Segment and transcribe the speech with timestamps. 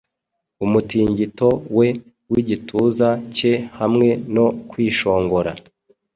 [0.65, 1.87] Umutingito we
[2.31, 5.51] wigituza cye hamwe no kwishongora